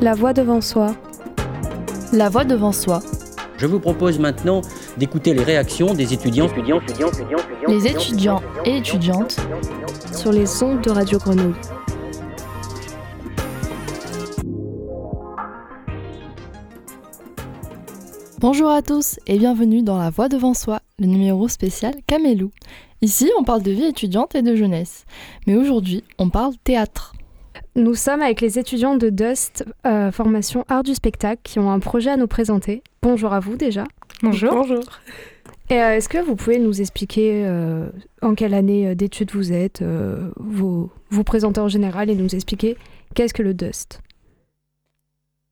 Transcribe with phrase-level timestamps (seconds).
[0.00, 0.94] La voix devant soi.
[2.12, 3.00] La voix devant soi.
[3.56, 4.60] Je vous propose maintenant
[4.96, 9.36] d'écouter les réactions des étudiants, étudiants, étudiants, étudiants, Les étudiants et étudiantes
[10.12, 11.56] sur les ondes de Radio Grenouille.
[18.38, 22.52] Bonjour à tous et bienvenue dans La Voix devant soi, le numéro spécial Camélou.
[23.02, 25.06] Ici, on parle de vie étudiante et de jeunesse.
[25.48, 27.14] Mais aujourd'hui, on parle théâtre.
[27.78, 31.78] Nous sommes avec les étudiants de Dust, euh, formation art du spectacle, qui ont un
[31.78, 32.82] projet à nous présenter.
[33.02, 33.84] Bonjour à vous déjà.
[34.20, 34.52] Bonjour.
[34.52, 34.82] Bonjour.
[35.70, 37.88] Et euh, est-ce que vous pouvez nous expliquer euh,
[38.20, 39.84] en quelle année d'études vous êtes,
[40.40, 42.76] vous, vous présenter en général et nous expliquer
[43.14, 44.00] qu'est-ce que le Dust?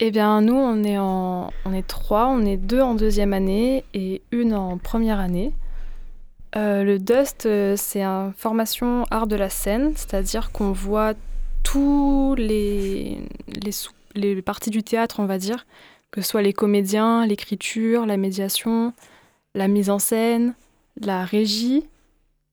[0.01, 2.27] Eh bien, nous, on est, en, on est trois.
[2.27, 5.52] On est deux en deuxième année et une en première année.
[6.56, 11.15] le Dust, c'est une formation art de la scène, c'est-à-dire qu'on voit
[11.66, 13.73] tous les, les,
[14.15, 15.66] les, parties du théâtre, on va dire,
[16.12, 18.93] que ce soit les comédiens, l'écriture, la médiation,
[19.57, 20.55] la mise en scène,
[21.01, 21.85] la régie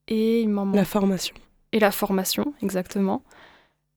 [0.08, 1.36] et la formation.
[1.74, 3.22] Et la formation, exactement.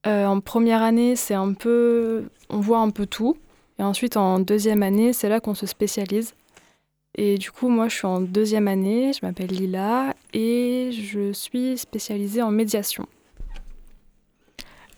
[0.07, 3.39] Euh, en première année, c'est un peu, on voit un peu tout,
[3.79, 6.35] et ensuite en deuxième année, c'est là qu'on se spécialise.
[7.15, 11.79] Et du coup, moi, je suis en deuxième année, je m'appelle Lila et je suis
[11.79, 13.09] spécialisée en médiation.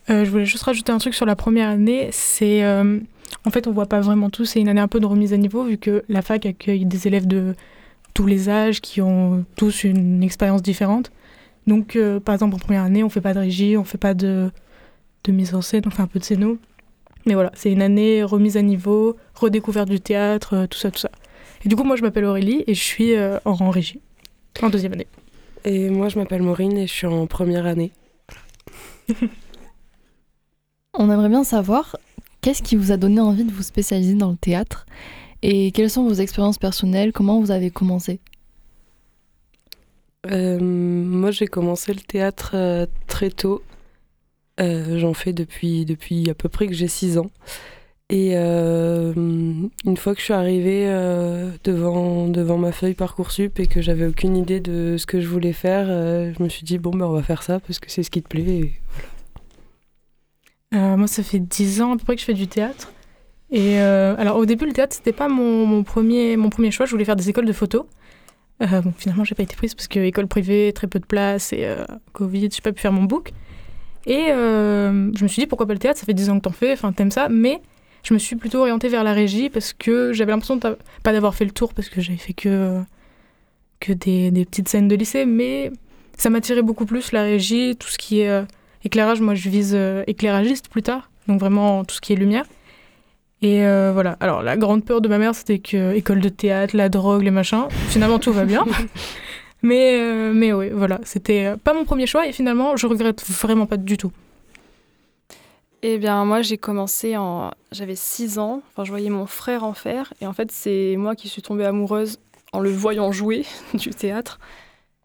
[0.09, 2.09] Euh, je voulais juste rajouter un truc sur la première année.
[2.11, 2.99] C'est euh,
[3.45, 4.45] en fait, on voit pas vraiment tout.
[4.45, 7.07] C'est une année un peu de remise à niveau vu que la fac accueille des
[7.07, 7.55] élèves de
[8.13, 11.11] tous les âges qui ont tous une expérience différente.
[11.67, 14.15] Donc, euh, par exemple, en première année, on fait pas de régie, on fait pas
[14.15, 14.49] de,
[15.25, 16.57] de mise en scène, on fait un peu de scéno.
[17.25, 21.11] Mais voilà, c'est une année remise à niveau, redécouverte du théâtre, tout ça, tout ça.
[21.63, 23.13] Et du coup, moi, je m'appelle Aurélie et je suis
[23.45, 23.99] en régie,
[24.61, 25.07] en deuxième année.
[25.65, 27.91] Et moi, je m'appelle Maureen et je suis en première année.
[30.93, 31.95] On aimerait bien savoir
[32.41, 34.85] qu'est-ce qui vous a donné envie de vous spécialiser dans le théâtre
[35.41, 38.19] et quelles sont vos expériences personnelles, comment vous avez commencé?
[40.29, 43.61] Euh, Moi j'ai commencé le théâtre euh, très tôt.
[44.59, 47.29] Euh, j'en fais depuis, depuis à peu près que j'ai 6 ans.
[48.09, 50.87] Et une fois que je suis arrivée
[51.63, 55.85] devant, ma feuille Parcoursup et que j'avais aucune idée de ce que je voulais faire,
[55.85, 58.23] je me suis dit bon ben on va faire ça parce que c'est ce qui
[58.23, 59.18] te plaît voilà.
[60.75, 62.91] Euh, moi, ça fait 10 ans à peu près que je fais du théâtre.
[63.51, 66.85] Et euh, alors, au début, le théâtre, c'était pas mon, premier, mon premier choix.
[66.85, 67.87] Je voulais faire des écoles de photo.
[68.61, 71.53] Euh, bon, finalement, j'ai pas été prise parce que école privée, très peu de place
[71.53, 71.67] et
[72.13, 73.31] Covid, j'ai pas pu faire mon book.
[74.05, 75.99] Et je me suis dit, pourquoi pas le théâtre?
[75.99, 77.29] Ça fait 10 ans que t'en fais, enfin, t'aimes ça.
[77.29, 77.61] Mais
[78.03, 81.33] je me suis plutôt orientée vers la régie parce que j'avais l'impression de pas d'avoir
[81.35, 82.81] fait le tour parce que j'avais fait que,
[83.79, 85.25] que des, petites scènes de lycée.
[85.25, 85.71] Mais
[86.17, 88.45] ça m'attirait beaucoup plus, la régie, tout ce qui est
[88.83, 92.45] Éclairage, moi je vise euh, éclairagiste plus tard, donc vraiment tout ce qui est lumière.
[93.41, 96.75] Et euh, voilà, alors la grande peur de ma mère c'était que école de théâtre,
[96.75, 98.65] la drogue, les machins, finalement tout va bien.
[99.61, 103.65] mais, euh, mais oui, voilà, c'était pas mon premier choix et finalement je regrette vraiment
[103.65, 104.11] pas du tout.
[105.81, 107.51] Eh bien, moi, j'ai commencé en.
[107.71, 108.61] J'avais 6 ans.
[108.69, 110.13] Enfin, je voyais mon frère en faire.
[110.19, 112.19] Et en fait, c'est moi qui suis tombée amoureuse
[112.51, 114.39] en le voyant jouer du théâtre.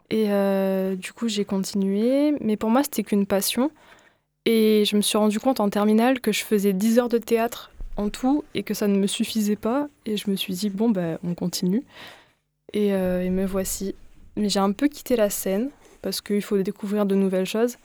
[0.09, 2.33] Et euh, du coup, j'ai continué.
[2.41, 3.71] Mais pour moi, c'était qu'une passion.
[4.45, 7.71] Et je me suis rendu compte en terminale que je faisais 10 heures de théâtre
[7.97, 9.87] en tout et que ça ne me suffisait pas.
[10.05, 11.83] Et je me suis dit, bon, ben, on continue.
[12.73, 13.95] Et, euh, et me voici.
[14.35, 15.69] Mais j'ai un peu quitté la scène
[16.01, 17.77] parce qu'il faut découvrir de nouvelles choses.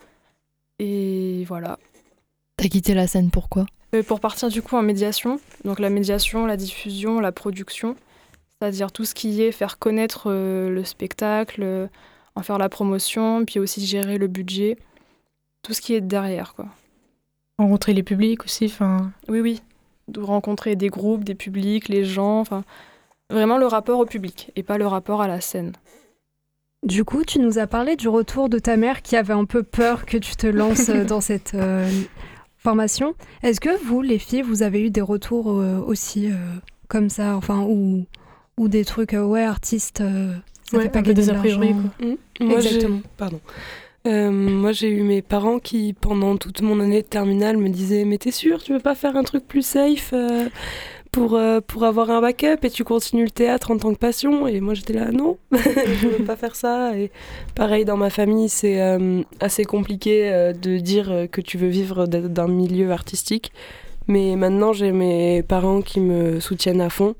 [0.78, 1.78] Et voilà.
[2.56, 3.64] T'as quitté la scène pourquoi
[3.94, 5.41] euh, Pour partir du coup en médiation.
[5.64, 7.97] Donc la médiation, la diffusion, la production.
[8.50, 11.88] C'est-à-dire tout ce qui est faire connaître le spectacle,
[12.34, 14.76] en faire la promotion, puis aussi gérer le budget,
[15.62, 16.66] tout ce qui est derrière, quoi.
[17.58, 19.12] Rencontrer les publics aussi, enfin.
[19.28, 19.62] Oui, oui,
[20.08, 22.64] de rencontrer des groupes, des publics, les gens, enfin,
[23.30, 25.72] vraiment le rapport au public et pas le rapport à la scène.
[26.86, 29.62] Du coup, tu nous as parlé du retour de ta mère qui avait un peu
[29.62, 31.86] peur que tu te lances euh, dans cette euh,
[32.56, 33.14] formation.
[33.42, 36.31] Est-ce que vous, les filles, vous avez eu des retours euh, aussi
[36.88, 38.06] comme ça, enfin, ou,
[38.56, 40.02] ou des trucs, ouais, artistes
[40.70, 41.75] ça fait pas que des a priori.
[41.75, 42.14] Mmh.
[42.40, 43.00] Moi, Exactement.
[43.17, 43.40] Pardon.
[44.06, 48.05] Euh, moi, j'ai eu mes parents qui, pendant toute mon année de terminale, me disaient
[48.05, 50.49] Mais t'es sûr, tu veux pas faire un truc plus safe euh,
[51.12, 54.46] pour, euh, pour avoir un backup et tu continues le théâtre en tant que passion?
[54.46, 56.96] Et moi, j'étais là Non, je veux pas faire ça.
[56.96, 57.11] Et
[57.55, 58.81] pareil, dans ma famille, c'est
[59.40, 63.52] assez compliqué de dire que tu veux vivre d'un milieu artistique.
[64.08, 67.14] Mais maintenant, j'ai mes parents qui me soutiennent à fond.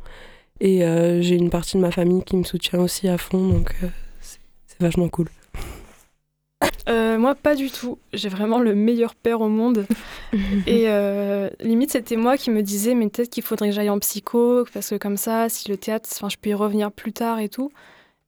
[0.61, 3.75] Et euh, j'ai une partie de ma famille qui me soutient aussi à fond, donc
[3.83, 3.89] euh,
[4.21, 5.29] c'est vachement cool.
[6.89, 7.99] Euh, moi, pas du tout.
[8.13, 9.87] J'ai vraiment le meilleur père au monde.
[10.67, 10.87] et
[11.61, 14.91] limite, c'était moi qui me disais, mais peut-être qu'il faudrait que j'aille en psycho, parce
[14.91, 17.71] que comme ça, si le théâtre, je peux y revenir plus tard et tout.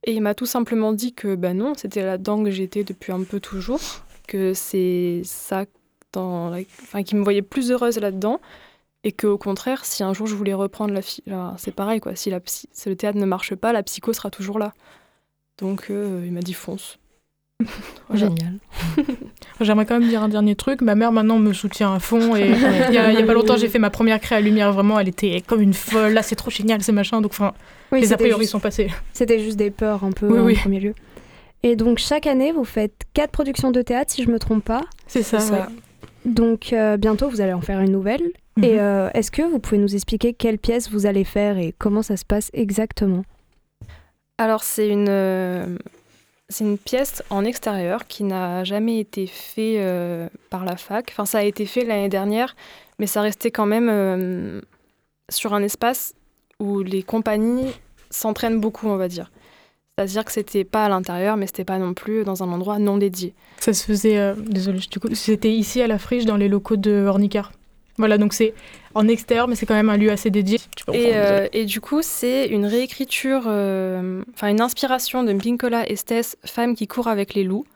[0.04, 3.22] Et il m'a tout simplement dit que ben non, c'était là-dedans que j'étais depuis un
[3.22, 3.80] peu toujours,
[4.26, 5.64] que c'est ça,
[6.12, 6.52] dans
[6.82, 8.40] enfin, qu'il me voyait plus heureuse là-dedans,
[9.04, 11.24] et qu'au contraire, si un jour je voulais reprendre la, fille,
[11.56, 12.14] c'est pareil quoi.
[12.14, 14.72] Si, la si le théâtre ne marche pas, la psycho sera toujours là.
[15.58, 16.98] Donc euh, il m'a dit fonce.
[18.14, 18.58] Génial.
[19.60, 20.80] J'aimerais quand même dire un dernier truc.
[20.82, 22.46] Ma mère maintenant me soutient à fond et
[22.88, 24.72] il n'y a, pas longtemps j'ai fait ma première créa lumière.
[24.72, 26.12] Vraiment, elle était comme une folle.
[26.12, 27.20] Là, c'est trop génial, c'est machin.
[27.20, 27.54] Donc, enfin,
[27.92, 28.90] les a priori sont passés.
[29.12, 30.94] C'était juste des peurs un peu en premier lieu.
[31.64, 34.82] Et donc chaque année, vous faites quatre productions de théâtre, si je me trompe pas.
[35.06, 35.68] C'est ça.
[36.24, 38.22] Donc euh, bientôt, vous allez en faire une nouvelle.
[38.58, 38.78] Et mhm.
[38.78, 42.16] euh, est-ce que vous pouvez nous expliquer quelle pièce vous allez faire et comment ça
[42.16, 43.24] se passe exactement?
[44.38, 45.78] Alors c'est une euh,
[46.48, 51.08] c'est une pièce en extérieur qui n'a jamais été fait euh, par la fac.
[51.12, 52.54] Enfin, ça a été fait l'année dernière,
[52.98, 54.60] mais ça restait quand même
[55.30, 56.14] sur un espace
[56.60, 57.72] où les compagnies
[58.10, 59.30] s'entraînent beaucoup, on va dire.
[59.96, 62.96] C'est-à-dire que c'était pas à l'intérieur, mais c'était pas non plus dans un endroit non
[62.96, 63.34] dédié.
[63.58, 66.76] Ça se faisait, euh, désolé, du coup, c'était ici à la friche, dans les locaux
[66.76, 67.52] de Ornicar.
[67.98, 68.54] Voilà, donc c'est
[68.94, 70.58] en extérieur, mais c'est quand même un lieu assez dédié.
[70.94, 76.38] Et, euh, et, du coup, c'est une réécriture, euh, enfin une inspiration de Pinkola Estes,
[76.42, 77.66] Femme qui court avec les loups.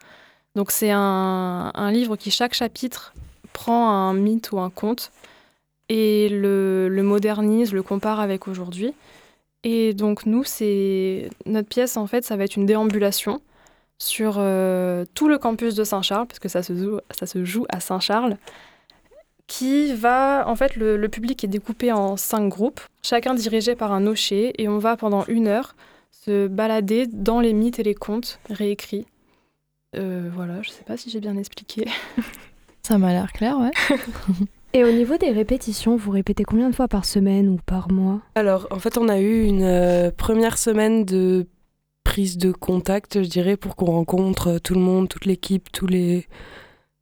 [0.55, 3.13] Donc c'est un, un, livre qui, chaque chapitre,
[3.53, 5.13] prend un mythe ou un conte
[5.91, 8.95] et le, le modernise, le compare avec aujourd'hui.
[9.69, 13.43] Et donc nous, c'est notre pièce, en fait, ça va être une déambulation
[13.99, 17.67] sur euh, tout le campus de Saint-Charles, parce que ça se joue, ça se joue
[17.69, 18.37] à Saint-Charles
[19.49, 24.01] qui va, en fait, le, public est découpé en cinq groupes, chacun dirigé par un
[24.01, 25.75] nocher, et on va pendant une heure
[26.13, 29.07] se balader dans les mythes et les contes réécrits.
[29.97, 31.89] Euh, voilà, je sais pas si j'ai bien expliqué.
[32.83, 33.73] Ça m'a l'air clair, ouais.
[34.73, 38.21] Et au niveau des répétitions, vous répétez combien de fois par semaine ou par mois?
[38.35, 41.47] Alors, en fait, on a eu une euh, première semaine de
[42.05, 46.27] prise de contact, je dirais, pour qu'on rencontre tout le monde, toute l'équipe, tous les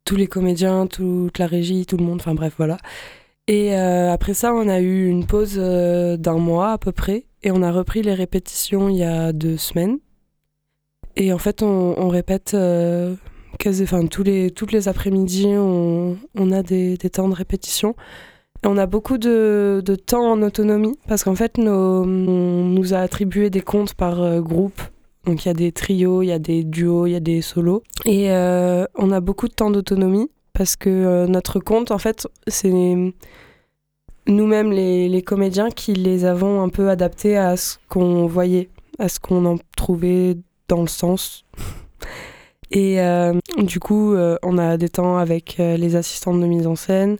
[0.05, 2.77] tous les comédiens, toute la régie, tout le monde, enfin bref, voilà.
[3.47, 7.25] Et euh, après ça, on a eu une pause euh, d'un mois à peu près,
[7.43, 9.97] et on a repris les répétitions il y a deux semaines.
[11.15, 12.55] Et en fait, on, répète
[13.57, 16.17] quasi, tous les, après-midi, on,
[16.51, 17.95] a des, temps de répétition.
[18.63, 23.61] On a beaucoup de, temps en autonomie, parce qu'en fait, on nous a attribué des
[23.61, 24.81] comptes par groupe
[25.25, 27.41] donc il y a des trios, il y a des duos, il y a des
[27.41, 27.83] solos.
[28.05, 32.27] Et euh, on a beaucoup de temps d'autonomie parce que euh, notre compte, en fait,
[32.47, 32.71] c'est
[34.27, 38.69] nous-mêmes les, comédiens qui les avons un peu adaptés à ce qu'on voyait,
[38.99, 40.37] à ce qu'on en trouvait
[40.67, 41.43] dans le sens.
[42.75, 47.17] Et euh, du coup, on a des temps avec les assistantes de mise en scène,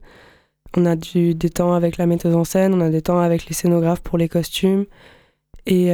[0.77, 3.47] on a du, des temps avec la metteuse en scène, on a des temps avec
[3.47, 4.85] les scénographes pour les costumes.
[5.65, 5.91] Et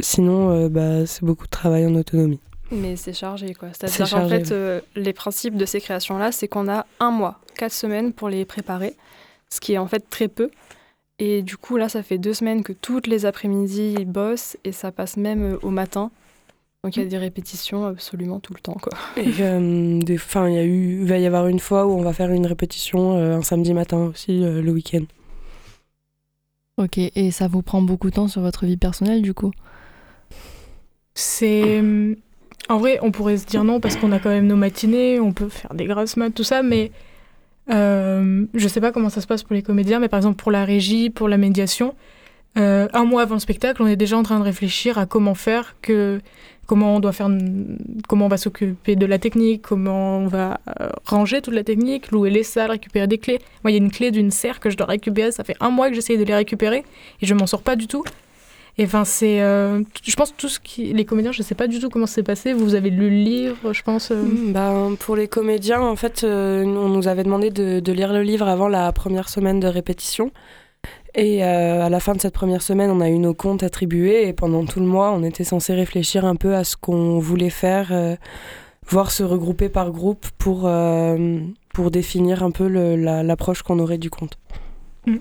[0.00, 2.40] Sinon, euh, bah, c'est beaucoup de travail en autonomie.
[2.70, 3.68] Mais c'est chargé, quoi.
[3.72, 7.72] C'est-à-dire qu'en fait, euh, les principes de ces créations-là, c'est qu'on a un mois, quatre
[7.72, 8.94] semaines pour les préparer,
[9.50, 10.50] ce qui est en fait très peu.
[11.18, 14.70] Et du coup, là, ça fait deux semaines que toutes les après-midi, ils bossent et
[14.70, 16.12] ça passe même euh, au matin.
[16.88, 18.96] Donc il y a des répétitions absolument tout le temps, quoi.
[19.18, 22.30] Et des, il y a eu, va y avoir une fois où on va faire
[22.30, 25.04] une répétition un samedi matin aussi, le week-end.
[26.78, 29.50] Ok, et ça vous prend beaucoup de temps sur votre vie personnelle, du coup?
[31.14, 31.82] C'est.
[32.70, 35.32] En vrai, on pourrait se dire non parce qu'on a quand même nos matinées, on
[35.32, 36.90] peut faire des grosses maths, tout ça, mais
[37.68, 40.52] euh, je sais pas comment ça se passe pour les comédiens, mais par exemple pour
[40.52, 41.94] la régie, pour la médiation,
[42.56, 45.34] euh, un mois avant le spectacle, on est déjà en train de réfléchir à comment
[45.34, 46.20] faire, que,
[46.66, 47.28] comment on doit faire,
[48.08, 52.10] comment on va s'occuper de la technique, comment on va euh, ranger toute la technique,
[52.10, 53.38] louer les salles, récupérer des clés.
[53.62, 55.70] Moi, il y a une clé d'une serre que je dois récupérer, ça fait un
[55.70, 56.84] mois que j'essaye de les récupérer
[57.20, 58.04] et je m'en sors pas du tout.
[58.80, 59.40] Et enfin, c'est.
[59.40, 60.92] Euh, je pense tout ce qui.
[60.92, 62.52] Les comédiens, je sais pas du tout comment c'est passé.
[62.52, 64.12] Vous avez lu le livre, je pense.
[64.12, 64.22] Euh.
[64.22, 68.22] Mm, ben, pour les comédiens, en fait, on nous avait demandé de, de, lire le
[68.22, 70.30] livre avant la première semaine de répétition.
[71.14, 74.28] Et à la fin de cette première semaine, on a eu nos comptes attribués.
[74.28, 77.50] Et pendant tout le mois, on était censé réfléchir un peu à ce qu'on voulait
[77.50, 77.92] faire,
[78.86, 80.70] voire se regrouper par groupe pour,
[81.74, 84.38] pour définir un peu l'approche qu'on aurait du compte.
[85.06, 85.16] Mm.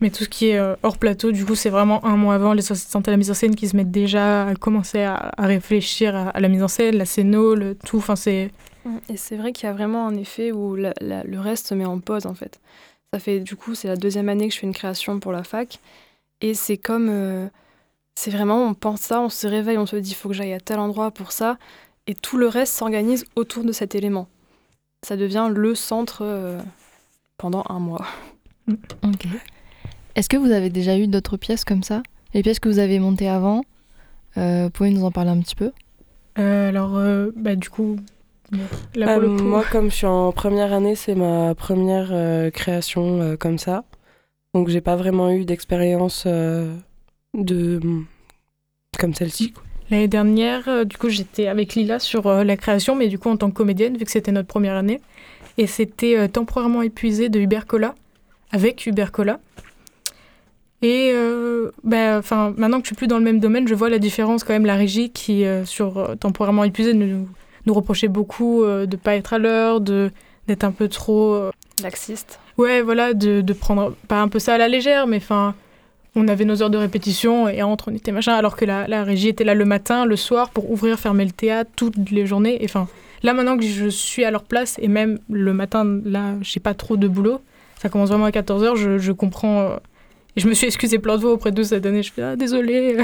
[0.00, 2.52] Mais tout ce qui est euh, hors plateau, du coup, c'est vraiment un mois avant
[2.52, 6.14] les assistantes à la mise en scène qui se mettent déjà à commencer à, réfléchir
[6.14, 7.98] à, la mise en scène, la scéno, le tout.
[7.98, 8.50] Enfin, c'est.
[8.84, 11.86] Mmh, et c'est vrai qu'il y a vraiment un effet où le reste se met
[11.86, 12.60] en pause, en fait.
[13.14, 15.44] Ça fait, du coup, c'est la deuxième année que je fais une création pour la
[15.44, 15.78] fac.
[16.40, 17.08] Et c'est comme.
[17.08, 17.46] Euh,
[18.16, 20.52] c'est vraiment, on pense ça, on se réveille, on se dit, il faut que j'aille
[20.52, 21.56] à tel endroit pour ça.
[22.08, 24.26] et tout le reste s'organise autour de cet élément.
[25.06, 26.60] Ça devient le centre euh,
[27.36, 28.04] pendant un mois.
[28.68, 29.28] Ok.
[30.16, 32.02] Est-ce que vous avez déjà eu d'autres pièces comme ça?
[32.32, 33.62] Les pièces que vous avez montées avant
[34.38, 35.70] euh, Pouvez nous en parler un petit peu?
[36.40, 37.94] Euh, alors, euh, bah, du coup,
[38.94, 43.36] là Euh, moi, comme je suis en première année, c'est ma première euh, création euh,
[43.36, 43.84] comme ça.
[44.54, 47.80] Donc, j'ai pas vraiment eu d'expérience de
[48.98, 49.52] comme celle-ci.
[49.90, 53.50] l'année dernière, du coup, j'étais avec Lila sur la création, mais du coup, en tant
[53.50, 55.00] que comédienne, vu que c'était notre première année.
[55.58, 57.96] Et c'était Temporairement épuisé de Hubert Collat,
[58.52, 59.40] avec Hubert Collat.
[60.84, 62.20] Et euh, bah,
[62.58, 64.66] maintenant que je suis plus dans le même domaine, je vois la différence quand même.
[64.66, 67.26] La régie qui, euh, sur euh, Temporairement épuisé, nous,
[67.66, 70.10] nous reprochait beaucoup euh, de pas être à l'heure, de
[70.46, 71.50] d'être un peu trop euh,
[71.82, 72.38] Laxiste.
[72.58, 75.54] Ouais, voilà, de, de prendre pas un peu ça à la légère, mais enfin,
[76.14, 79.02] on avait nos heures de répétition et entre, on était machin, alors que la, la
[79.04, 82.62] régie était là le matin, le soir, pour ouvrir, fermer le théâtre, toutes les journées.
[82.62, 82.86] Et enfin,
[83.22, 86.74] là maintenant que je suis à leur place, et même le matin, là, j'ai pas
[86.74, 87.40] trop de boulot,
[87.80, 89.60] ça commence vraiment à 14h, je, je comprends.
[89.62, 89.76] euh,
[90.36, 92.36] et je me suis excusée plein de fois auprès d'eux cette année, je fais ah,
[92.36, 92.96] désolée.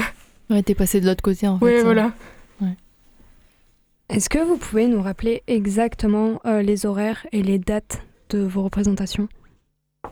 [0.49, 1.65] Ouais, t'es passé de l'autre côté en fait.
[1.65, 1.83] Ouais, ça.
[1.85, 2.11] voilà.
[4.11, 8.61] Est-ce que vous pouvez nous rappeler exactement euh, les horaires et les dates de vos
[8.61, 9.29] représentations?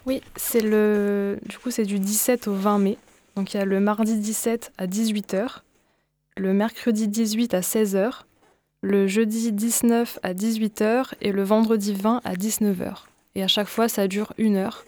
[0.06, 2.98] Oui, c'est le du coup c'est du 17 au 20 mai.
[3.36, 5.64] Donc il y a le mardi 17 à 18h,
[6.38, 8.22] le mercredi 18 à 16h,
[8.80, 13.00] le jeudi 19 à 18h et le vendredi 20 à 19h.
[13.36, 14.86] Et à chaque fois ça dure une heure.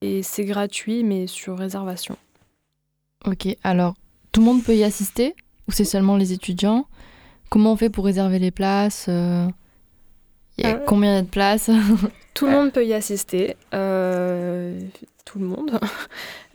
[0.00, 2.16] Et c'est gratuit mais sur réservation.
[3.24, 3.94] Ok, alors
[4.32, 5.36] tout le monde peut y assister
[5.68, 6.86] ou c'est seulement les étudiants?
[7.52, 9.46] Comment on fait pour réserver les places Euh,
[10.58, 10.84] Il y a Euh.
[10.86, 11.68] combien de places
[12.34, 13.56] Tout le monde peut y assister.
[13.74, 14.78] euh,
[15.24, 15.78] tout le monde.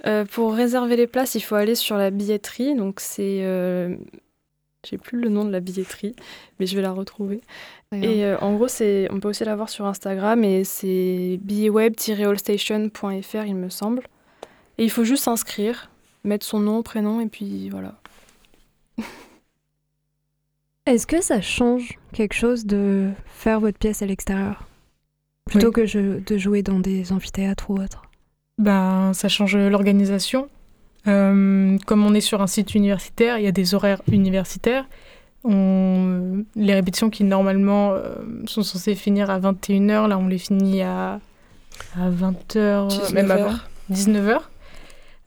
[0.05, 2.75] Euh, pour réserver les places, il faut aller sur la billetterie.
[2.75, 3.39] Donc c'est.
[3.41, 3.95] euh,
[4.87, 6.15] J'ai plus le nom de la billetterie,
[6.59, 7.41] mais je vais la retrouver.
[7.91, 13.43] Et euh, en gros, c'est, on peut aussi la voir sur Instagram et c'est billetsweb-allstation.fr,
[13.45, 14.03] il me semble.
[14.77, 15.89] Et il faut juste s'inscrire,
[16.23, 17.95] mettre son nom, prénom et puis voilà.
[20.87, 24.63] Est-ce que ça change quelque chose de faire votre pièce à l'extérieur?
[25.49, 25.73] Plutôt Oui.
[25.73, 28.03] que je- de jouer dans des amphithéâtres ou autre?
[28.57, 30.47] Ben, ça change l'organisation.
[31.07, 34.85] Euh, comme on est sur un site universitaire, il y a des horaires universitaires.
[35.43, 38.15] On- Les répétitions qui normalement euh,
[38.45, 41.19] sont censées finir à 21h, là on les finit à,
[41.95, 43.69] à 20h, même 19 avant, heures.
[43.91, 44.39] 19h.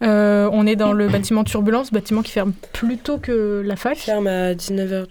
[0.03, 3.97] Euh, on est dans le bâtiment Turbulence, bâtiment qui ferme plus tôt que la fac
[3.99, 5.07] Ferme à 19h.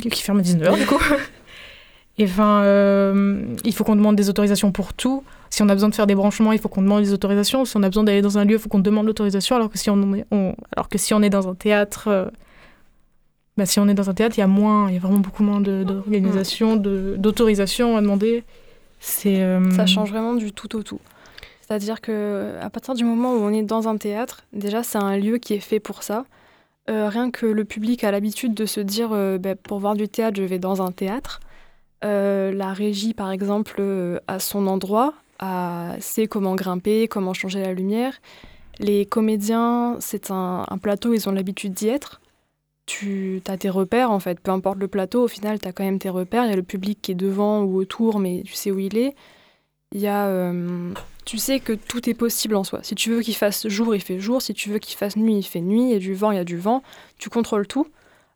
[0.00, 0.98] Qui ferme à 19h du coup.
[2.18, 5.24] Et enfin, euh, il faut qu'on demande des autorisations pour tout.
[5.48, 7.64] Si on a besoin de faire des branchements, il faut qu'on demande des autorisations.
[7.64, 9.56] Si on a besoin d'aller dans un lieu, il faut qu'on demande l'autorisation.
[9.56, 12.26] Alors que si on, est, on- alors que si on est dans un théâtre, euh,
[13.56, 15.18] bah, si on est dans un théâtre, il y a moins, il y a vraiment
[15.20, 18.44] beaucoup moins d'organisation, de- d'autorisation à demander.
[19.00, 21.00] C'est euh, Ça change vraiment du tout au tout.
[21.66, 25.16] C'est-à-dire que à partir du moment où on est dans un théâtre, déjà c'est un
[25.16, 26.26] lieu qui est fait pour ça.
[26.90, 30.08] Euh, rien que le public a l'habitude de se dire euh, ben, pour voir du
[30.08, 31.40] théâtre, je vais dans un théâtre.
[32.04, 33.80] Euh, la régie, par exemple,
[34.26, 35.14] a son endroit,
[36.00, 38.20] sait comment grimper, comment changer la lumière.
[38.80, 42.20] Les comédiens, c'est un, un plateau, ils ont l'habitude d'y être.
[42.86, 44.40] Tu as tes repères, en fait.
[44.40, 46.44] Peu importe le plateau, au final, tu as quand même tes repères.
[46.44, 48.98] Il y a le public qui est devant ou autour, mais tu sais où il
[48.98, 49.14] est.
[49.92, 50.92] Il y a, euh,
[51.24, 52.80] tu sais que tout est possible en soi.
[52.82, 54.40] Si tu veux qu'il fasse jour, il fait jour.
[54.40, 55.82] Si tu veux qu'il fasse nuit, il fait nuit.
[55.82, 56.82] Il y a du vent, il y a du vent.
[57.18, 57.86] Tu contrôles tout.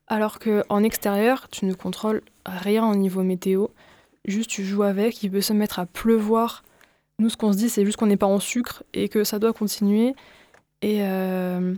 [0.07, 3.69] Alors qu'en extérieur, tu ne contrôles rien au niveau météo.
[4.27, 5.23] Juste, tu joues avec.
[5.23, 6.63] Il peut se mettre à pleuvoir.
[7.19, 9.39] Nous, ce qu'on se dit, c'est juste qu'on n'est pas en sucre et que ça
[9.39, 10.15] doit continuer.
[10.83, 11.75] Et, euh,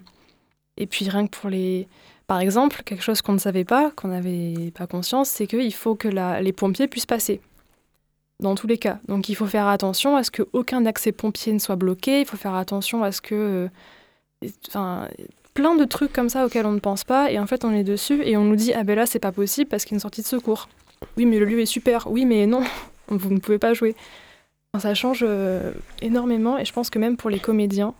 [0.76, 1.86] et puis, rien que pour les.
[2.26, 5.94] Par exemple, quelque chose qu'on ne savait pas, qu'on n'avait pas conscience, c'est qu'il faut
[5.94, 7.40] que les pompiers puissent passer
[8.40, 8.98] dans tous les cas.
[9.08, 12.36] Donc il faut faire attention à ce qu'aucun accès pompier ne soit bloqué, il faut
[12.36, 13.34] faire attention à ce que...
[13.34, 13.68] euh,
[14.68, 15.08] Enfin,
[15.54, 17.82] plein de trucs comme ça auxquels on ne pense pas, et en fait on est
[17.82, 19.98] dessus, et on nous dit, ah ben là c'est pas possible parce qu'il y a
[19.98, 20.68] une sortie de secours.
[21.16, 22.62] Oui mais le lieu est super, oui mais non,
[23.08, 23.96] vous ne pouvez pas jouer.
[24.78, 27.94] Ça change euh, énormément, et je pense que même pour les comédiens,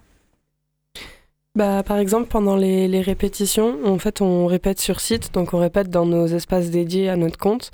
[1.57, 5.59] Bah, par exemple, pendant les, les répétitions, en fait, on répète sur site, donc on
[5.59, 7.73] répète dans nos espaces dédiés à notre compte.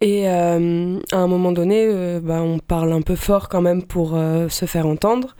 [0.00, 3.82] Et euh, à un moment donné, euh, bah, on parle un peu fort quand même
[3.82, 5.36] pour euh, se faire entendre.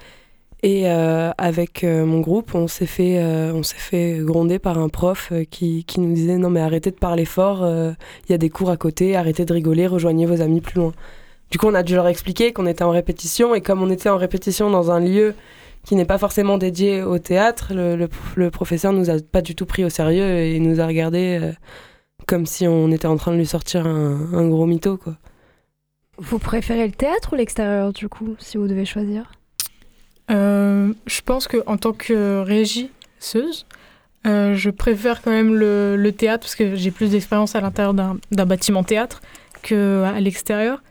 [0.62, 5.84] Et euh, avec mon groupe, on s'est fait, on fait gronder par un prof qui,
[5.84, 8.76] qui nous disait non mais arrêtez de parler fort, il y a des cours à
[8.76, 10.92] côté, arrêtez de rigoler, rejoignez vos amis plus loin.
[11.50, 14.10] Du coup, on a dû leur expliquer qu'on était en répétition et comme on était
[14.10, 15.32] en répétition dans un lieu
[15.86, 19.54] qui n'est pas forcément dédié au théâtre, le, le- le professeur nous a pas du
[19.54, 21.40] tout pris au sérieux et nous a regardé
[22.30, 25.16] comme si on était en train de lui sortir un, un gros mytho, quoi.
[26.16, 29.32] Vous préférez le théâtre ou l'extérieur, du coup, si vous devez choisir?
[30.30, 33.66] Euh, je pense qu'en tant que régisseuse,
[34.26, 37.94] euh, je préfère quand même le, le théâtre parce que j'ai plus d'expérience à l'intérieur
[37.94, 39.20] d'un bâtiment théâtre
[39.62, 40.82] qu'à l'extérieur.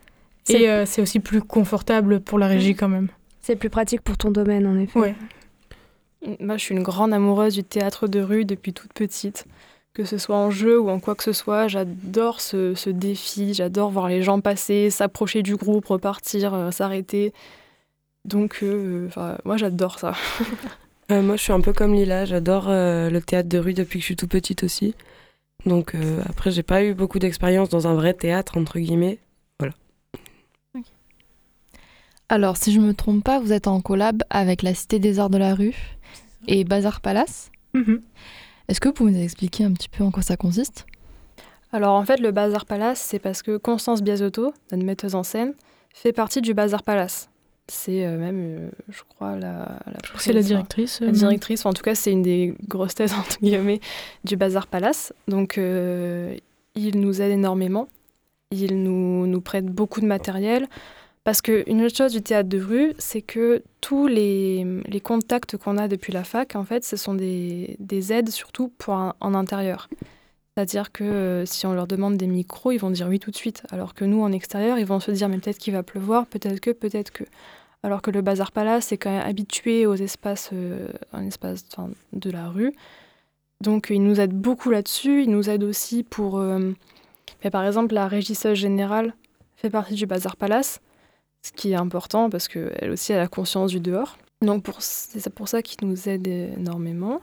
[0.43, 3.07] C'est- Et euh, c'est aussi plus confortable pour la régie quand même.
[3.41, 4.99] C'est plus pratique pour ton domaine, en effet.
[4.99, 5.15] Ouais.
[6.41, 9.45] Moi, je suis une grande amoureuse du théâtre de rue depuis toute petite.
[9.99, 13.53] Que ce soit en jeu ou en quoi que ce soit, j'adore ce, ce défi,
[13.53, 17.33] j'adore voir les gens passer, s'approcher du groupe, repartir, euh, s'arrêter.
[18.23, 20.13] Donc, euh, enfin, moi, j'adore ça.
[21.11, 22.25] Euh, moi, je suis un peu comme Lila.
[22.25, 24.93] J'adore euh, le théâtre de rue depuis que je suis tout petite aussi.
[25.65, 29.17] Donc euh, après, j'ai pas eu beaucoup d'expérience dans un vrai théâtre entre guillemets.
[32.29, 35.31] Alors, si je me trompe pas, vous êtes en collab avec la Cité des Arts
[35.31, 35.97] de la Rue
[36.47, 37.51] et Bazar Palace.
[37.73, 38.03] Mhm.
[38.69, 40.85] Est-ce que vous pouvez nous expliquer un petit peu en quoi ça consiste?
[41.71, 45.53] Alors, en fait, le Bazar Palace, c'est parce que Constance Biasotto, notre metteuse en scène,
[45.91, 47.29] fait partie du Bazar Palace.
[47.67, 49.79] C'est euh, même, euh, je crois, la,
[50.17, 51.01] c'est la directrice.
[51.01, 53.79] la euh, directrice, enfin, en tout cas, c'est une des grosses têtes, entre guillemets,
[54.23, 55.13] du Bazar Palace.
[55.27, 57.87] Donc, il nous aide énormément.
[58.51, 60.67] Il nous, nous prête beaucoup de matériel.
[61.29, 64.65] Parce qu'une autre chose du théâtre de rue, c'est que tous les,
[65.03, 68.95] contacts qu'on a depuis la fac, en fait, ce sont des, des aides surtout pour
[68.95, 69.89] en intérieur.
[70.55, 73.35] C'est-à-dire que euh, si on leur demande des micros, ils vont dire oui tout de
[73.35, 73.61] suite.
[73.69, 76.59] Alors que nous, en extérieur, ils vont se dire mais peut-être qu'il va pleuvoir, peut-être
[76.61, 77.25] que, peut-être que.
[77.83, 81.29] Alors que le Bazar Palace est quand même habitué aux espaces, euh, un
[82.13, 82.73] de la rue.
[83.61, 85.21] Donc il nous aide beaucoup là-dessus.
[85.25, 86.39] Il nous aide aussi pour...
[86.39, 86.71] euh,
[87.51, 89.13] par exemple, la régisseuse générale
[89.57, 90.81] fait partie du Bazar Palace,
[91.41, 94.17] ce qui est important parce qu'elle aussi a conscience du dehors.
[94.41, 97.21] Donc c'est pour ça qu'il nous aide énormément.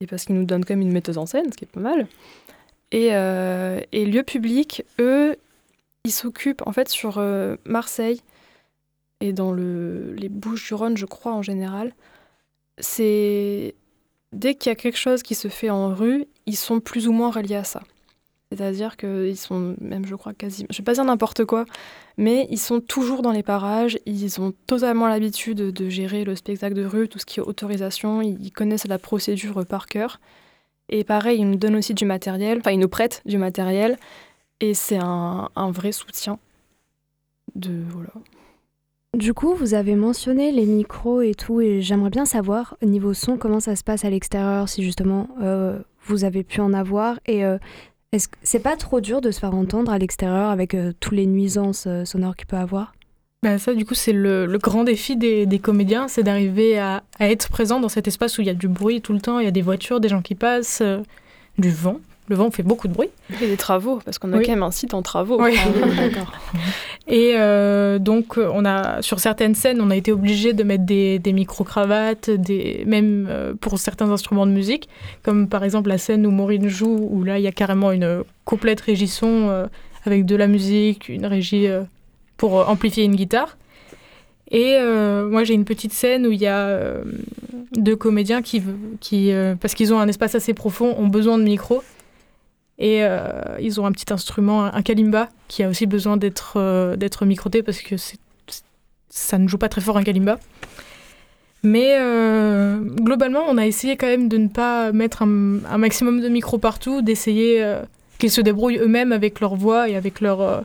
[0.00, 1.80] Et parce qu'il nous donne quand même une metteuse en scène, ce qui est pas
[1.80, 2.08] mal.
[2.90, 5.36] Et, euh, et lieu public, eux,
[6.04, 8.20] ils s'occupent en fait sur euh, Marseille
[9.20, 11.92] et dans le, les Bouches-du-Rhône, je crois en général.
[12.78, 13.76] C'est
[14.32, 17.12] dès qu'il y a quelque chose qui se fait en rue, ils sont plus ou
[17.12, 17.82] moins reliés à ça.
[18.56, 20.66] C'est-à-dire qu'ils sont même, je crois, quasi.
[20.70, 21.64] Je vais pas dire n'importe quoi,
[22.18, 23.98] mais ils sont toujours dans les parages.
[24.06, 28.20] Ils ont totalement l'habitude de gérer le spectacle de rue, tout ce qui est autorisation.
[28.20, 30.20] Ils connaissent la procédure par cœur.
[30.88, 32.58] Et pareil, ils nous donnent aussi du matériel.
[32.58, 33.96] Enfin, ils nous prêtent du matériel.
[34.60, 36.38] Et c'est un, un vrai soutien.
[37.54, 38.12] De voilà.
[39.14, 43.36] Du coup, vous avez mentionné les micros et tout, et j'aimerais bien savoir, niveau son,
[43.36, 47.20] comment ça se passe à l'extérieur, si justement euh, vous avez pu en avoir.
[47.26, 47.58] Et euh,
[48.12, 51.26] est-ce c'est pas trop dur de se faire entendre à l'extérieur avec euh, tous les
[51.26, 52.94] nuisances euh, sonores qu'il peut avoir?
[53.42, 57.02] Bah, ça, du coup, c'est le, le grand défi des, des comédiens, c'est d'arriver à,
[57.18, 59.40] à être présent dans cet espace où il y a du bruit tout le temps,
[59.40, 61.00] il y a des voitures, des gens qui passent, euh,
[61.58, 61.98] du vent.
[62.28, 63.08] Le vent fait beaucoup de bruit.
[63.42, 64.44] Et des travaux, parce qu'on a Oui.
[64.46, 65.42] quand même un site en travaux.
[65.42, 65.54] Oui.
[65.58, 66.20] Ah.
[67.08, 71.18] Et euh, donc, on a, sur certaines scènes, on a été obligé de mettre des,
[71.18, 74.88] des micro-cravates, des, même euh, pour certains instruments de musique,
[75.24, 78.22] comme par exemple la scène où Maureen joue, où là, il y a carrément une
[78.44, 79.66] complète régisson euh,
[80.04, 81.66] avec de la musique, une régie
[82.36, 83.56] pour amplifier une guitare.
[84.52, 87.02] Et euh, moi, j'ai une petite scène où il y a euh,
[87.72, 88.62] deux comédiens qui,
[89.00, 91.82] qui euh, parce qu'ils ont un espace assez profond, ont besoin de micros.
[92.82, 96.96] Et euh, ils ont un petit instrument, un kalimba, qui a aussi besoin d'être euh,
[96.96, 97.94] d'être microté parce que
[99.08, 100.40] ça ne joue pas très fort un kalimba.
[101.62, 106.28] Mais euh, globalement, on a essayé quand même de ne pas mettre un, maximum de
[106.28, 107.82] micros partout, d'essayer euh,
[108.18, 110.64] qu'ils se débrouillent eux-mêmes avec leur voix et avec leur,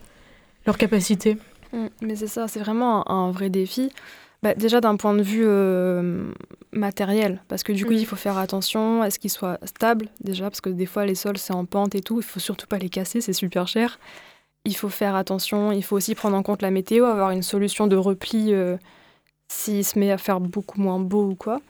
[0.66, 1.38] leur capacité.
[1.72, 3.92] Mm, Mais c'est ça, c'est vraiment un, vrai défi.
[4.42, 5.46] Bah, déjà d'un point de vue
[6.72, 7.98] matériel, parce que du coup, Mm.
[7.98, 11.16] il faut faire attention à ce qu'ils soient stables, déjà, parce que des fois, les
[11.16, 14.00] sols, c'est en pente et tout, il faut surtout pas les casser, c'est super cher.
[14.66, 17.88] Il faut faire attention, il faut aussi prendre en compte la météo, avoir une solution
[17.88, 18.76] de repli euh,
[19.48, 21.62] s'il se met à faire beaucoup moins beau ou quoi.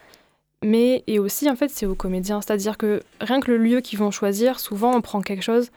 [0.66, 4.00] Mais, et aussi, en fait, c'est aux comédiens, c'est-à-dire que rien que le lieu qu'ils
[4.00, 5.70] vont choisir, souvent, on prend quelque chose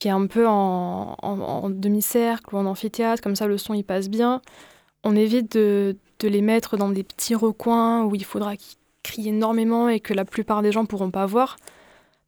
[0.00, 3.74] qui est un peu en, en- en demi-cercle ou en amphithéâtre, comme ça le son
[3.74, 4.40] il passe bien.
[5.04, 9.28] On évite de, de les mettre dans des petits recoins où il faudra qu'ils crient
[9.30, 11.56] énormément et que la plupart des gens pourront pas voir.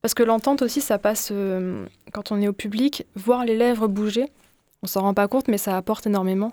[0.01, 3.87] Parce que l'entente aussi, ça passe euh, quand on est au public, voir les lèvres
[3.87, 4.27] bouger.
[4.83, 6.53] On s'en rend pas compte, mais ça apporte énormément.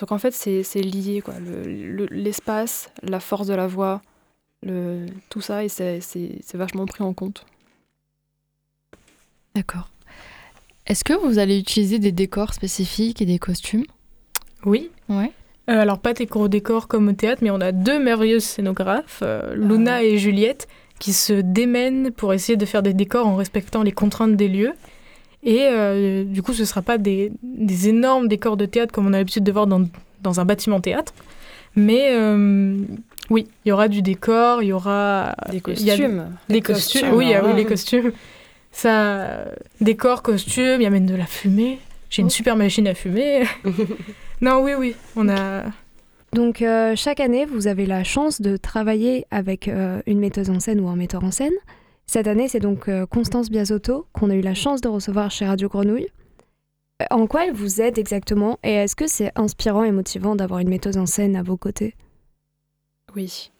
[0.00, 1.34] Donc en fait, c'est lié, quoi.
[1.38, 4.00] Le- le- L'espace, la force de la voix,
[4.64, 6.00] le, tout ça, et c'est
[6.54, 7.44] vachement pris en compte.
[9.54, 9.90] D'accord.
[10.86, 13.84] Est-ce que vous allez utiliser des décors spécifiques et des costumes?
[14.64, 14.90] Oui.
[15.08, 15.30] Ouais.
[15.70, 19.20] Euh, alors, pas des gros décors comme au théâtre, mais on a deux merveilleuses scénographes,
[19.22, 20.66] euh, Luna et Juliette,
[20.98, 24.72] qui se démènent pour essayer de faire des décors en respectant les contraintes des lieux.
[25.44, 29.06] Et euh, du coup, ce ne sera pas des, des, énormes décors de théâtre comme
[29.06, 29.84] on a l'habitude de voir dans,
[30.22, 31.12] dans, un bâtiment théâtre.
[31.74, 32.16] Mais
[33.30, 35.34] oui, il y aura du décor, il y aura...
[35.50, 36.26] Des costumes.
[36.48, 38.12] des, costumes, oui, oui, les costumes.
[38.72, 39.44] Ça,
[39.80, 41.78] décor, costume, il y a même de la fumée.
[42.10, 42.30] J'ai une oh.
[42.30, 43.44] super machine à fumer.
[44.42, 45.64] non, oui, oui, on a...
[46.34, 50.80] Donc euh, chaque année, vous avez la chance de travailler avec une metteuse en scène
[50.80, 51.52] ou un metteur en scène.
[52.06, 55.46] Cette année, c'est donc euh, Constance Biasotto qu'on a eu la chance de recevoir chez
[55.46, 56.08] Radio Grenouille.
[57.00, 60.60] Euh, en quoi elle vous aide exactement et est-ce que c'est inspirant et motivant d'avoir
[60.60, 61.94] une metteuse en scène à vos côtés?
[63.16, 63.50] Oui,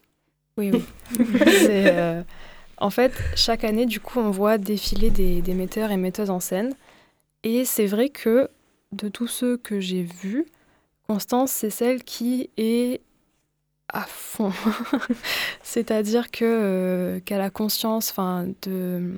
[0.57, 0.83] oui, oui.
[1.69, 2.21] Euh,
[2.77, 6.39] en fait, chaque année, du coup, on voit défiler des, des metteurs et metteuses en
[6.39, 6.75] scène.
[7.43, 8.49] Et c'est vrai que
[8.91, 10.45] de tous ceux que j'ai vus,
[11.07, 13.01] Constance, c'est celle qui est
[13.93, 14.51] à fond.
[15.63, 18.13] C'est-à-dire que euh, qu'elle a conscience
[18.65, 19.11] de,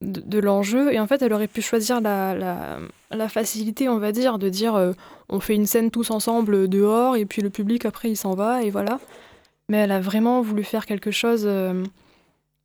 [0.00, 2.78] de, l'enjeu et en fait elle aurait pu choisir la,
[3.10, 4.92] la, facilité on va dire de dire euh,
[5.28, 8.62] on fait une scène tous ensemble dehors et puis le public après il s'en va
[8.62, 9.00] et voilà.
[9.68, 11.84] Mais elle a vraiment voulu faire quelque chose euh,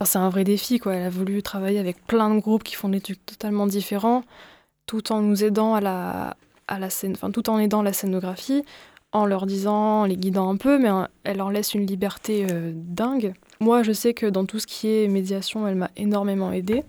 [0.05, 2.89] c'est un vrai défi quoi, elle a voulu travailler avec plein de groupes qui font
[2.89, 4.23] des trucs totalement différents
[4.85, 6.37] tout en nous aidant à la
[6.73, 8.63] à la scène enfin tout en aidant la scénographie
[9.13, 10.89] en leur disant, en les guidant un peu, mais
[11.23, 13.33] elle leur laisse une liberté euh, dingue.
[13.59, 16.83] Moi, je sais que dans tout ce qui est médiation, elle m'a énormément aidée.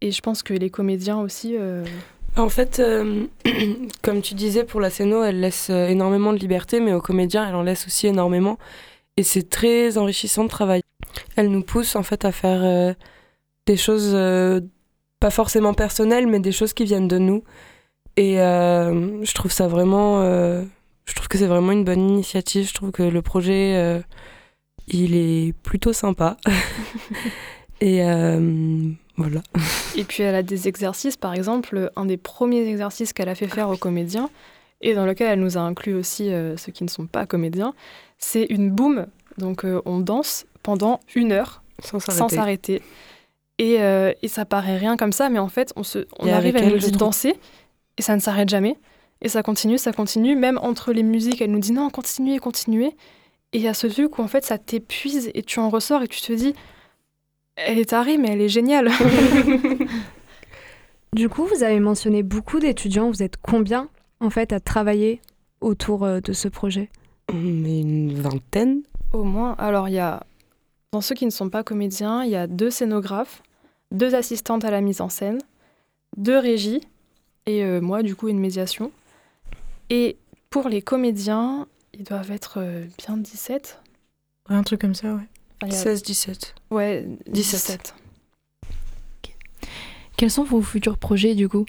[0.00, 1.54] Et je pense que les comédiens aussi.
[1.56, 1.84] Euh,
[2.36, 3.26] en fait, euh,
[4.02, 7.54] comme tu disais, pour la scéno, elle laisse énormément de liberté, mais aux comédiens, elle
[7.54, 8.58] en laisse aussi énormément.
[9.18, 10.82] Et c'est très enrichissant de travailler.
[11.36, 12.96] Elle nous pousse en fait à faire
[13.66, 14.16] des choses
[15.20, 17.44] pas forcément personnelles, mais des choses qui viennent de nous.
[18.16, 20.22] Et je trouve ça vraiment
[21.06, 22.68] je trouve que c'est vraiment une bonne initiative.
[22.68, 24.00] Je trouve que le projet, euh,
[24.88, 26.36] il est plutôt sympa.
[27.80, 29.42] Et euh, voilà.
[29.96, 33.48] Et puis elle a des exercices, par exemple, un des premiers exercices qu'elle a fait
[33.48, 34.30] faire aux comédiens,
[34.80, 37.74] et dans lequel elle nous a inclus aussi euh, ceux qui ne sont pas comédiens,
[38.18, 39.06] c'est une boum.
[39.38, 42.80] Donc on danse pendant une heure sans s'arrêter.
[43.58, 46.62] Et, et, ça paraît rien comme ça, mais en fait, on, se, on arrive à
[46.62, 47.36] nous danser
[47.98, 48.78] et ça ne s'arrête jamais.
[49.20, 50.36] Et ça continue, ça continue.
[50.36, 52.96] Même entre les musiques, elle nous dit non, continuez, continuez.
[53.52, 56.02] Et il y a ce truc où en fait ça t'épuise et tu en ressors
[56.02, 56.54] et tu te dis
[57.56, 58.90] elle est tarée, mais elle est géniale.
[61.12, 63.08] du coup, vous avez mentionné beaucoup d'étudiants.
[63.08, 65.20] Vous êtes combien en fait à travailler
[65.60, 66.90] autour euh, de ce projet?
[67.32, 68.82] Une vingtaine.
[69.12, 69.54] Au moins.
[69.58, 70.24] Alors il y a,
[70.92, 73.42] dans ceux qui ne sont pas comédiens, il y a deux scénographes,
[73.92, 75.38] deux assistantes à la mise en scène,
[76.16, 76.80] deux régies
[77.46, 78.90] et euh, moi du coup une médiation.
[79.90, 80.16] Et
[80.50, 83.78] pour les comédiens, ils doivent être euh, bien 17.
[84.48, 85.68] un truc comme ça, ouais.
[85.68, 86.52] 16-17.
[86.70, 87.94] Ouais, 17.
[90.16, 91.64] Quels sont vos futurs projets du coup?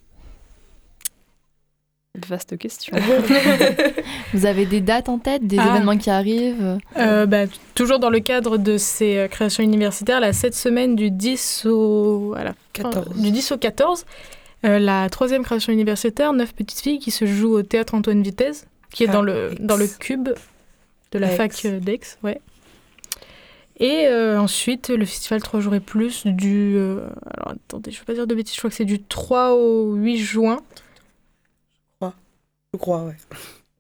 [2.28, 2.96] Vaste question.
[4.34, 5.70] Vous avez des dates en tête, des ah.
[5.70, 6.78] événements qui arrivent?
[6.98, 11.12] Euh, bah, Toujours dans le cadre de ces euh, créations universitaires, là, cette semaine du
[11.12, 12.36] 10 au,
[12.74, 13.22] 14.
[13.22, 14.06] du 10 au 14,
[14.66, 18.68] euh, la troisième création universitaire, Neuf petites filles, qui se joue au théâtre Antoine Vitesse,
[18.92, 20.30] qui est dans, le, dans le cube
[21.12, 22.18] de la fac euh, d'Aix.
[22.24, 22.42] Ouais.
[23.78, 26.78] Et euh, ensuite, le festival 3 jours et plus du.
[26.78, 29.54] alors attendez, je ne veux pas dire de bêtises, je crois que c'est du 3
[29.54, 30.62] au 8 juin.
[31.92, 32.14] Je crois,
[32.74, 33.16] je crois ouais.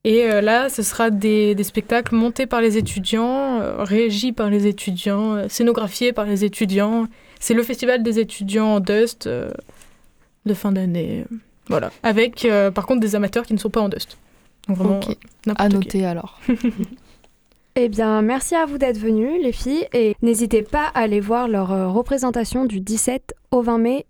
[0.03, 5.49] Et là, ce sera des, des, spectacles montés par les étudiants, régis par les étudiants,
[5.49, 7.07] scénographiés par les étudiants.
[7.39, 9.27] C'est le festival des étudiants Dust
[10.45, 11.25] de fin d'année.
[11.67, 11.91] Voilà.
[12.03, 14.17] Avec, euh, par contre, des amateurs qui ne sont pas en Dust.
[14.67, 14.99] Donc vraiment,
[15.55, 16.39] à noter alors.
[17.77, 21.49] Eh bien, merci à vous d'être venus, les filles, et n'hésitez pas à aller voir
[21.49, 24.05] leur euh, représentation du 17 au 20 mai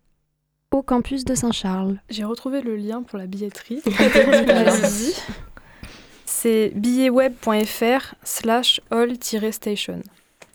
[0.71, 1.97] au campus de Saint-Charles.
[2.11, 3.81] J'ai retrouvé le lien pour la billetterie.
[6.25, 10.03] C'est billetweb.fr slash all-station.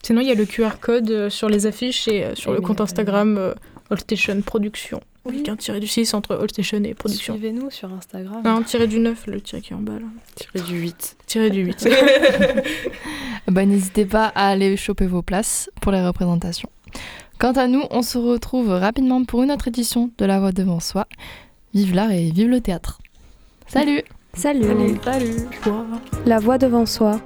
[0.03, 2.81] Sinon, il y a le QR code euh, sur les affiches et sur le compte
[2.81, 3.55] Instagram
[3.91, 5.01] All Station Production.
[5.25, 5.43] Oui.
[5.49, 7.35] un tiré du 6 entre All Station et production.
[7.35, 8.43] Suivez-nous sur Instagram.
[8.45, 10.07] Non, tiré du 9, le tiré qui est en bas là.
[10.35, 11.17] Tiré du 8.
[11.27, 11.89] Tiré du 8.
[13.49, 16.71] bah, N'hésitez pas à aller choper vos places pour les représentations.
[17.39, 20.81] Quant à nous, on se retrouve rapidement pour une autre édition de La Voix devant
[20.81, 21.07] soi.
[21.75, 22.99] Vive l'art et vive le théâtre.
[23.67, 24.03] Salut
[24.35, 25.37] Salut Salut, Salut.
[26.25, 27.21] La Voix devant soi.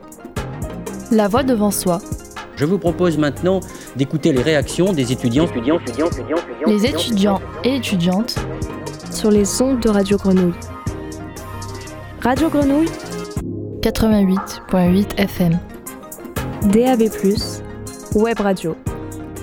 [1.11, 2.01] La Voix devant soi
[2.57, 3.61] je vous propose maintenant
[3.97, 8.37] d'écouter les réactions des étudiants, étudiants, étudiants, étudiants, étudiants les étudiants et étudiantes
[9.11, 10.55] sur les ondes de Radio Grenouille.
[12.23, 12.89] Radio Grenouille
[13.83, 15.59] 88.8 FM
[16.73, 17.03] DAB+,
[18.15, 18.77] Web Radio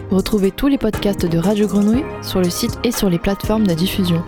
[0.10, 3.74] Retrouvez tous les podcasts de Radio Grenouille sur le site et sur les plateformes de
[3.74, 4.24] diffusion.